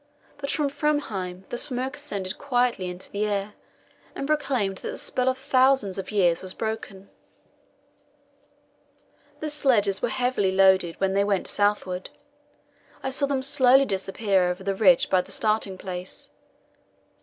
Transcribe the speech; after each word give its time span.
But 0.39 0.49
from 0.49 0.71
Framheim 0.71 1.45
the 1.49 1.59
smoke 1.59 1.95
ascended 1.95 2.39
quietly 2.39 2.87
into 2.89 3.11
the 3.11 3.27
air, 3.27 3.53
and 4.15 4.25
proclaimed 4.25 4.77
that 4.79 4.89
the 4.89 4.97
spell 4.97 5.29
of 5.29 5.37
thousands 5.37 5.99
of 5.99 6.09
years 6.09 6.41
was 6.41 6.55
broken. 6.55 7.11
The 9.41 9.51
sledges 9.51 10.01
were 10.01 10.09
heavily 10.09 10.51
loaded 10.53 10.95
when 10.99 11.13
they 11.13 11.23
went 11.23 11.45
southward. 11.45 12.09
I 13.03 13.11
saw 13.11 13.27
them 13.27 13.43
slowly 13.43 13.85
disappear 13.85 14.49
over 14.49 14.63
the 14.63 14.73
ridge 14.73 15.07
by 15.07 15.21
the 15.21 15.31
starting 15.31 15.77
place. 15.77 16.31